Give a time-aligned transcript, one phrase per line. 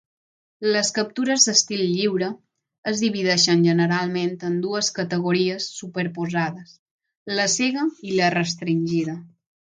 [0.75, 2.29] Les captures d"estil lliure
[2.91, 6.73] es divideixen generalment en dues categories superposades:
[7.41, 9.15] la cega i la restringida.